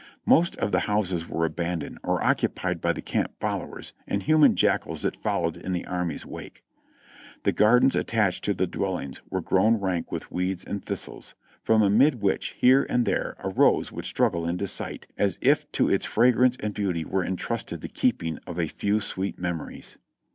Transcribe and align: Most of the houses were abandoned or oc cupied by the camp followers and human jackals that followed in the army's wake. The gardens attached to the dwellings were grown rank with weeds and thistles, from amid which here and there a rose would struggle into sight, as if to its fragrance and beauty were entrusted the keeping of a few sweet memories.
Most 0.25 0.55
of 0.57 0.71
the 0.71 0.79
houses 0.89 1.29
were 1.29 1.45
abandoned 1.45 1.99
or 2.03 2.23
oc 2.23 2.39
cupied 2.39 2.81
by 2.81 2.91
the 2.91 3.03
camp 3.03 3.33
followers 3.39 3.93
and 4.07 4.23
human 4.23 4.55
jackals 4.55 5.03
that 5.03 5.15
followed 5.15 5.55
in 5.55 5.73
the 5.73 5.85
army's 5.85 6.25
wake. 6.25 6.63
The 7.43 7.51
gardens 7.51 7.95
attached 7.95 8.43
to 8.45 8.55
the 8.55 8.65
dwellings 8.65 9.21
were 9.29 9.41
grown 9.41 9.75
rank 9.75 10.11
with 10.11 10.31
weeds 10.31 10.65
and 10.65 10.83
thistles, 10.83 11.35
from 11.61 11.83
amid 11.83 12.19
which 12.23 12.55
here 12.57 12.87
and 12.89 13.05
there 13.05 13.35
a 13.43 13.49
rose 13.49 13.91
would 13.91 14.05
struggle 14.05 14.47
into 14.47 14.65
sight, 14.65 15.05
as 15.19 15.37
if 15.39 15.71
to 15.73 15.87
its 15.87 16.07
fragrance 16.07 16.57
and 16.59 16.73
beauty 16.73 17.05
were 17.05 17.23
entrusted 17.23 17.81
the 17.81 17.87
keeping 17.87 18.39
of 18.47 18.57
a 18.59 18.65
few 18.65 19.01
sweet 19.01 19.37
memories. 19.37 19.99